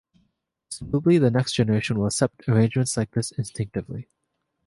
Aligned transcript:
Presumably 0.71 1.19
the 1.19 1.29
next 1.29 1.53
generation 1.53 1.99
will 1.99 2.07
accept 2.07 2.49
arrangements 2.49 2.97
like 2.97 3.11
this 3.11 3.29
instinctively. 3.33 4.07